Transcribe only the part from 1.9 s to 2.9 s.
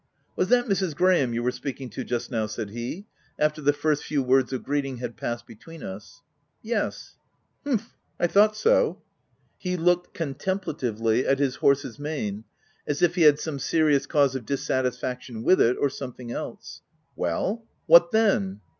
to just now?" said